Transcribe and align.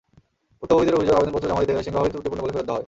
ভুক্তভোগীদের 0.59 0.97
অভিযোগ, 0.97 1.13
আবেদনপত্র 1.17 1.49
জমা 1.49 1.61
দিতে 1.63 1.73
গেলে 1.73 1.85
সিংহভাগই 1.87 2.11
ত্রুটিপূর্ণ 2.13 2.41
বলে 2.43 2.53
ফেরত 2.53 2.65
দেওয়া 2.67 2.77
হয়। 2.77 2.79